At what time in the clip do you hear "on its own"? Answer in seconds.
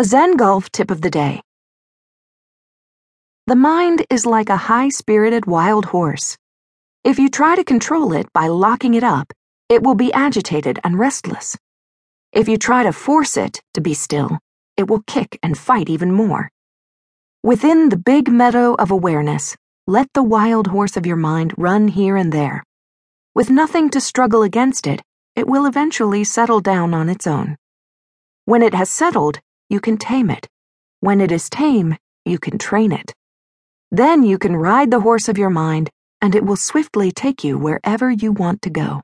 26.94-27.58